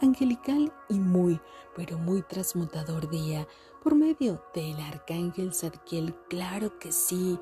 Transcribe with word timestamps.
angelical 0.00 0.72
y 0.88 0.98
muy, 0.98 1.40
pero 1.76 1.98
muy 1.98 2.22
transmutador 2.22 3.08
día 3.08 3.46
por 3.82 3.94
medio 3.94 4.42
del 4.54 4.78
arcángel 4.80 5.52
Zadkiel. 5.54 6.14
Claro 6.28 6.78
que 6.78 6.92
sí. 6.92 7.38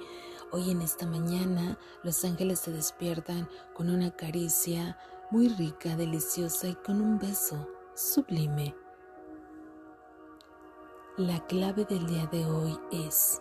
Hoy 0.52 0.70
en 0.70 0.82
esta 0.82 1.06
mañana 1.06 1.78
los 2.02 2.24
ángeles 2.24 2.60
se 2.60 2.72
despiertan 2.72 3.48
con 3.74 3.90
una 3.90 4.10
caricia 4.10 4.98
muy 5.30 5.48
rica, 5.48 5.96
deliciosa 5.96 6.68
y 6.68 6.74
con 6.76 7.00
un 7.00 7.18
beso 7.18 7.68
sublime. 7.94 8.74
La 11.16 11.44
clave 11.46 11.84
del 11.84 12.06
día 12.06 12.26
de 12.26 12.44
hoy 12.44 12.78
es 12.92 13.40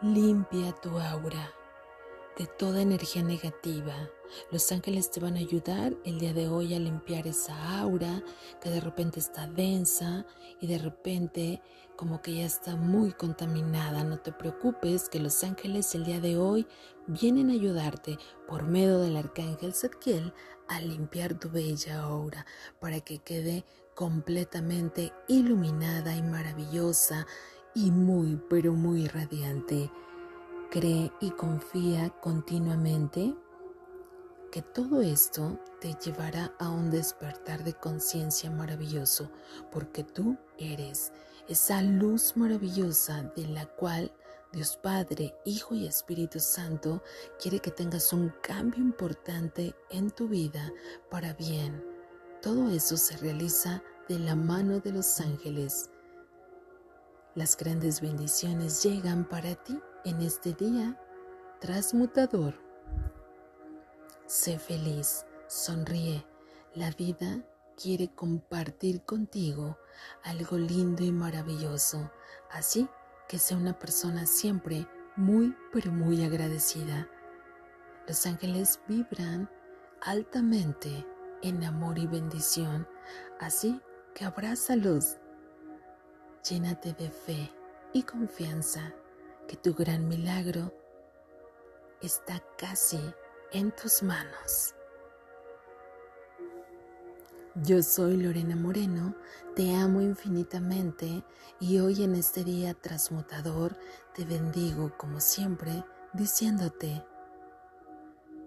limpia 0.00 0.72
tu 0.80 0.98
aura 0.98 1.52
de 2.38 2.46
toda 2.46 2.80
energía 2.80 3.22
negativa. 3.22 3.94
Los 4.50 4.72
ángeles 4.72 5.10
te 5.10 5.20
van 5.20 5.36
a 5.36 5.40
ayudar 5.40 5.94
el 6.04 6.18
día 6.18 6.32
de 6.32 6.48
hoy 6.48 6.74
a 6.74 6.78
limpiar 6.78 7.26
esa 7.26 7.80
aura 7.80 8.22
que 8.60 8.70
de 8.70 8.80
repente 8.80 9.20
está 9.20 9.46
densa 9.46 10.24
y 10.60 10.66
de 10.66 10.78
repente 10.78 11.60
como 11.96 12.22
que 12.22 12.36
ya 12.36 12.46
está 12.46 12.76
muy 12.76 13.12
contaminada. 13.12 14.04
No 14.04 14.18
te 14.18 14.32
preocupes 14.32 15.08
que 15.08 15.20
los 15.20 15.44
ángeles 15.44 15.94
el 15.94 16.04
día 16.04 16.20
de 16.20 16.38
hoy 16.38 16.66
vienen 17.06 17.50
a 17.50 17.54
ayudarte 17.54 18.18
por 18.48 18.64
medio 18.64 18.98
del 18.98 19.16
arcángel 19.16 19.74
Zadkiel 19.74 20.32
a 20.68 20.80
limpiar 20.80 21.38
tu 21.38 21.50
bella 21.50 22.00
aura 22.00 22.46
para 22.80 23.00
que 23.00 23.18
quede 23.18 23.64
completamente 23.94 25.12
iluminada 25.28 26.16
y 26.16 26.22
maravillosa 26.22 27.26
y 27.74 27.90
muy 27.90 28.40
pero 28.48 28.72
muy 28.72 29.06
radiante. 29.06 29.90
Cree 30.72 31.12
y 31.20 31.30
confía 31.32 32.08
continuamente 32.22 33.36
que 34.50 34.62
todo 34.62 35.02
esto 35.02 35.60
te 35.82 35.92
llevará 36.02 36.54
a 36.58 36.70
un 36.70 36.90
despertar 36.90 37.62
de 37.62 37.74
conciencia 37.74 38.50
maravilloso, 38.50 39.30
porque 39.70 40.02
tú 40.02 40.38
eres 40.56 41.12
esa 41.46 41.82
luz 41.82 42.38
maravillosa 42.38 43.30
de 43.36 43.48
la 43.48 43.66
cual 43.66 44.10
Dios 44.50 44.78
Padre, 44.78 45.34
Hijo 45.44 45.74
y 45.74 45.86
Espíritu 45.86 46.40
Santo 46.40 47.02
quiere 47.38 47.58
que 47.58 47.70
tengas 47.70 48.14
un 48.14 48.32
cambio 48.42 48.80
importante 48.80 49.74
en 49.90 50.10
tu 50.10 50.26
vida 50.26 50.72
para 51.10 51.34
bien. 51.34 51.84
Todo 52.40 52.70
eso 52.70 52.96
se 52.96 53.18
realiza 53.18 53.82
de 54.08 54.18
la 54.18 54.36
mano 54.36 54.80
de 54.80 54.92
los 54.92 55.20
ángeles. 55.20 55.90
Las 57.34 57.58
grandes 57.58 58.00
bendiciones 58.00 58.82
llegan 58.82 59.28
para 59.28 59.54
ti 59.54 59.78
en 60.04 60.20
este 60.22 60.52
día 60.52 60.98
transmutador. 61.60 62.54
Sé 64.26 64.58
feliz, 64.58 65.24
sonríe. 65.46 66.26
La 66.74 66.90
vida 66.90 67.44
quiere 67.80 68.08
compartir 68.08 69.02
contigo 69.02 69.78
algo 70.24 70.56
lindo 70.56 71.04
y 71.04 71.12
maravilloso, 71.12 72.10
así 72.50 72.88
que 73.28 73.38
sea 73.38 73.56
una 73.56 73.78
persona 73.78 74.26
siempre 74.26 74.88
muy, 75.16 75.54
pero 75.72 75.92
muy 75.92 76.24
agradecida. 76.24 77.08
Los 78.08 78.26
ángeles 78.26 78.80
vibran 78.88 79.48
altamente 80.00 81.06
en 81.42 81.62
amor 81.62 81.98
y 81.98 82.06
bendición, 82.06 82.88
así 83.38 83.80
que 84.14 84.24
abrázalos. 84.24 85.18
Llénate 86.48 86.92
de 86.94 87.10
fe 87.10 87.52
y 87.92 88.02
confianza 88.02 88.92
tu 89.56 89.74
gran 89.74 90.08
milagro 90.08 90.72
está 92.00 92.42
casi 92.56 93.00
en 93.52 93.70
tus 93.72 94.02
manos. 94.02 94.74
Yo 97.56 97.82
soy 97.82 98.16
Lorena 98.16 98.56
Moreno, 98.56 99.14
te 99.54 99.74
amo 99.74 100.00
infinitamente 100.00 101.22
y 101.60 101.80
hoy 101.80 102.02
en 102.02 102.14
este 102.14 102.44
día 102.44 102.72
transmutador 102.72 103.76
te 104.14 104.24
bendigo 104.24 104.96
como 104.96 105.20
siempre 105.20 105.84
diciéndote 106.14 107.04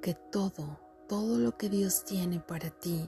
que 0.01 0.15
todo, 0.15 0.79
todo 1.07 1.37
lo 1.37 1.55
que 1.55 1.69
Dios 1.69 2.03
tiene 2.03 2.39
para 2.39 2.71
ti, 2.71 3.07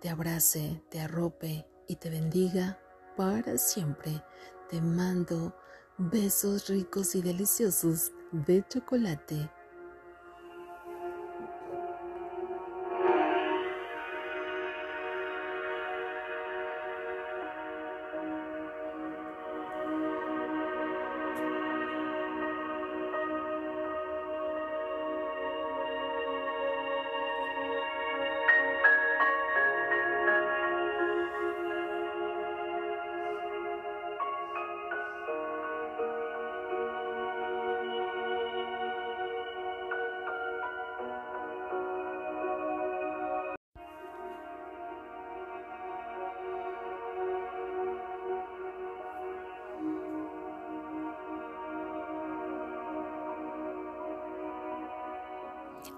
te 0.00 0.08
abrace, 0.08 0.82
te 0.90 1.00
arrope 1.00 1.66
y 1.88 1.96
te 1.96 2.10
bendiga 2.10 2.78
para 3.16 3.58
siempre. 3.58 4.22
Te 4.70 4.80
mando 4.80 5.56
besos 5.98 6.68
ricos 6.68 7.16
y 7.16 7.22
deliciosos 7.22 8.12
de 8.30 8.64
chocolate 8.68 9.50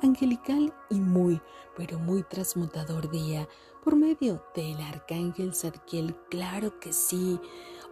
angelical 0.02 0.72
y 0.88 1.00
muy, 1.00 1.40
pero 1.76 1.98
muy 1.98 2.22
transmutador 2.22 3.10
día 3.10 3.48
por 3.82 3.96
medio 3.96 4.44
del 4.54 4.80
arcángel 4.80 5.54
Zadkiel. 5.54 6.14
Claro 6.30 6.78
que 6.80 6.92
sí. 6.92 7.40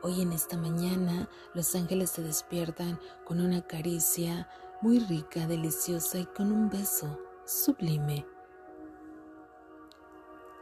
Hoy 0.02 0.22
en 0.22 0.32
esta 0.32 0.56
mañana 0.56 1.28
los 1.54 1.74
ángeles 1.74 2.10
se 2.10 2.22
despiertan 2.22 3.00
con 3.24 3.40
una 3.40 3.62
caricia 3.62 4.48
muy 4.80 5.00
rica, 5.00 5.46
deliciosa 5.46 6.18
y 6.18 6.26
con 6.26 6.52
un 6.52 6.70
beso 6.70 7.18
sublime. 7.44 8.24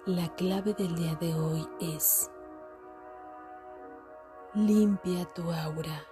La 0.06 0.34
clave 0.36 0.72
del 0.74 0.94
día 0.94 1.14
de 1.16 1.34
hoy 1.34 1.66
es 1.80 2.30
limpia 4.54 5.26
tu 5.34 5.50
aura 5.52 6.06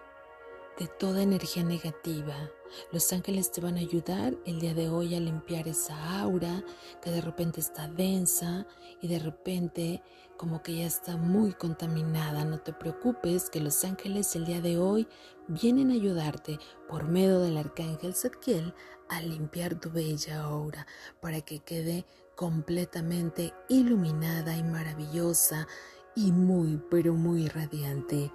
de 0.79 0.87
toda 0.87 1.23
energía 1.23 1.63
negativa. 1.63 2.51
Los 2.93 3.13
ángeles 3.13 3.53
te 3.53 3.61
van 3.61 3.77
a 3.77 3.81
ayudar 3.81 4.37
el 4.45 4.61
día 4.61 4.75
de 4.75 4.89
hoy 4.89 5.15
a 5.15 5.21
limpiar 5.21 5.69
esa 5.69 6.21
aura 6.21 6.65
que 7.03 7.11
de 7.11 7.21
repente 7.21 7.61
está 7.61 7.87
densa 7.89 8.67
y 9.01 9.09
de 9.09 9.21
repente 9.21 10.03
como 10.37 10.63
que 10.63 10.79
ya 10.79 10.87
está 10.87 11.17
muy 11.17 11.53
contaminada. 11.53 12.45
No 12.45 12.59
te 12.59 12.73
preocupes 12.73 13.51
que 13.51 13.61
los 13.61 13.85
ángeles 13.85 14.35
el 14.35 14.47
día 14.47 14.61
de 14.61 14.79
hoy 14.79 15.07
vienen 15.47 15.91
a 15.91 15.95
ayudarte 15.95 16.59
por 16.89 17.05
medio 17.05 17.39
del 17.41 17.57
arcángel 17.57 18.15
Zadkiel 18.15 18.75
a 19.09 19.21
limpiar 19.21 19.79
tu 19.79 19.91
bella 19.91 20.43
aura 20.43 20.87
para 21.21 21.41
que 21.43 21.61
quede 21.61 22.05
completamente 22.35 23.53
iluminada 23.69 24.57
y 24.57 24.65
maravillosa 24.65 25.69
y 26.17 26.33
muy 26.33 26.81
pero 26.91 27.15
muy 27.15 27.49
radiante. 27.49 28.33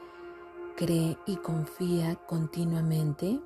Cree 0.80 1.18
y 1.26 1.36
confía 1.36 2.16
continuamente 2.26 3.42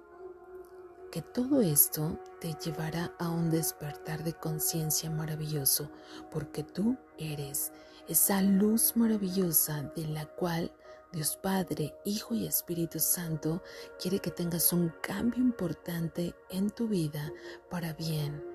que 1.11 1.23
todo 1.23 1.61
esto 1.61 2.19
te 2.39 2.53
llevará 2.63 3.11
a 3.17 3.31
un 3.31 3.49
despertar 3.49 4.23
de 4.23 4.33
conciencia 4.33 5.09
maravilloso, 5.09 5.89
porque 6.29 6.61
tú 6.61 6.95
eres 7.17 7.71
esa 8.07 8.39
luz 8.43 8.95
maravillosa 8.95 9.81
de 9.95 10.05
la 10.09 10.27
cual 10.27 10.71
Dios 11.11 11.35
Padre, 11.35 11.95
Hijo 12.05 12.35
y 12.35 12.45
Espíritu 12.45 12.99
Santo 12.99 13.63
quiere 13.99 14.19
que 14.19 14.29
tengas 14.29 14.71
un 14.71 14.93
cambio 15.01 15.41
importante 15.41 16.35
en 16.51 16.69
tu 16.69 16.87
vida 16.87 17.33
para 17.67 17.93
bien. 17.93 18.45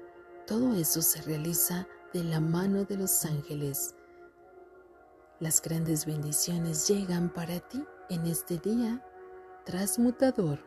Todo 0.47 0.73
eso 0.75 1.03
se 1.03 1.21
realiza 1.23 1.89
de 2.13 2.23
la 2.23 2.39
mano 2.39 2.85
de 2.85 2.97
los 2.97 3.25
ángeles. 3.25 3.97
Las 5.41 5.61
grandes 5.61 6.07
bendiciones 6.07 6.87
llegan 6.87 7.29
para 7.29 7.59
ti 7.59 7.85
en 8.11 8.27
este 8.27 8.59
día 8.59 9.05
transmutador. 9.65 10.65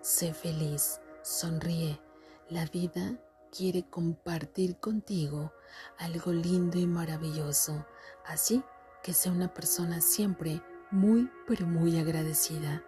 Sé 0.00 0.32
feliz, 0.32 1.00
sonríe. 1.22 2.00
La 2.48 2.64
vida 2.66 3.16
quiere 3.56 3.84
compartir 3.88 4.78
contigo 4.78 5.52
algo 5.98 6.32
lindo 6.32 6.78
y 6.78 6.86
maravilloso, 6.86 7.86
así 8.26 8.62
que 9.02 9.12
sea 9.12 9.30
una 9.32 9.52
persona 9.54 10.00
siempre 10.00 10.62
muy 10.90 11.30
pero 11.46 11.66
muy 11.66 11.98
agradecida. 11.98 12.82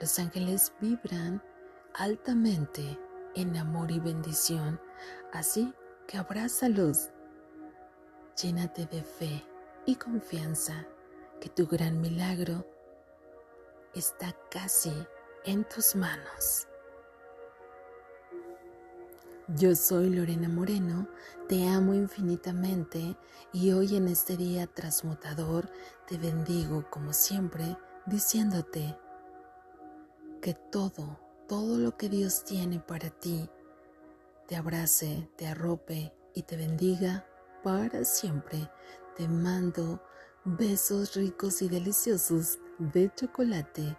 Los 0.00 0.18
ángeles 0.18 0.72
vibran 0.80 1.42
altamente 1.94 2.98
en 3.34 3.56
amor 3.56 3.90
y 3.90 4.00
bendición, 4.00 4.80
así 5.32 5.72
que 6.06 6.18
abrázalos, 6.18 7.10
llénate 8.40 8.84
de 8.86 9.02
fe 9.02 9.44
y 9.86 9.94
confianza 9.94 10.86
que 11.40 11.48
tu 11.48 11.66
gran 11.66 12.00
milagro 12.00 12.66
está 13.94 14.36
casi 14.50 14.92
en 15.44 15.64
tus 15.64 15.94
manos. 15.94 16.66
Yo 19.48 19.76
soy 19.76 20.10
Lorena 20.10 20.48
Moreno, 20.48 21.08
te 21.48 21.68
amo 21.68 21.94
infinitamente 21.94 23.16
y 23.52 23.70
hoy 23.72 23.96
en 23.96 24.08
este 24.08 24.36
día 24.36 24.66
transmutador 24.66 25.70
te 26.08 26.18
bendigo 26.18 26.90
como 26.90 27.12
siempre 27.12 27.76
diciéndote 28.06 28.98
que 30.42 30.54
todo, 30.54 31.20
todo 31.48 31.78
lo 31.78 31.96
que 31.96 32.08
Dios 32.08 32.44
tiene 32.44 32.80
para 32.80 33.10
ti, 33.10 33.48
te 34.48 34.56
abrace, 34.56 35.28
te 35.36 35.46
arrope 35.46 36.12
y 36.34 36.42
te 36.42 36.56
bendiga 36.56 37.26
para 37.62 38.04
siempre. 38.04 38.70
Te 39.16 39.26
mando 39.26 40.02
besos 40.46 41.16
ricos 41.16 41.60
y 41.60 41.68
deliciosos 41.68 42.60
de 42.78 43.10
chocolate 43.16 43.96